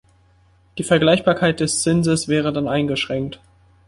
Die 0.79 0.83
Vergleichbarkeit 0.83 1.59
des 1.59 1.83
Zinses 1.83 2.27
wäre 2.27 2.51
dann 2.51 2.67
eingeschränkt. 2.67 3.39